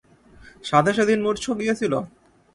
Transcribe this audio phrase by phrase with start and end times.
[0.63, 1.93] সাধে সেদিন মুর্ছো গিয়েছিল?